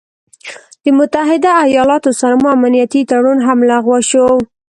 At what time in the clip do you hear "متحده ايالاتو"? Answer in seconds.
0.97-2.09